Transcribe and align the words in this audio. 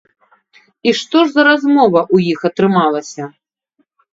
І 0.91 0.93
што 0.99 1.17
ж 1.27 1.35
за 1.35 1.43
размова 1.49 2.01
ў 2.15 2.33
іх 2.33 2.39
атрымалася? 2.53 3.23